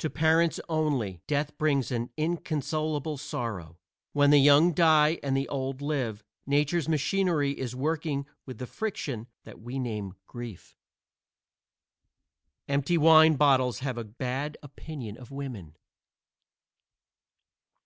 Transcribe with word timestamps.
To 0.00 0.10
parents 0.10 0.60
only, 0.68 1.22
death 1.26 1.56
brings 1.56 1.90
an 1.90 2.10
inconsolable 2.18 3.16
sorrow. 3.16 3.78
When 4.12 4.28
the 4.28 4.36
young 4.40 4.74
die 4.74 5.18
and 5.22 5.34
the 5.34 5.48
old 5.48 5.80
live, 5.80 6.22
nature's 6.44 6.86
machinery 6.86 7.52
is 7.58 7.74
working 7.74 8.26
with 8.44 8.58
the 8.58 8.66
friction 8.66 9.26
that 9.44 9.58
we 9.58 9.78
name 9.78 10.16
grief. 10.26 10.76
Empty 12.68 12.98
wine 12.98 13.36
bottles 13.36 13.78
have 13.78 13.96
a 13.96 14.04
bad 14.04 14.58
opinion 14.62 15.16
of 15.16 15.30
women. 15.30 15.78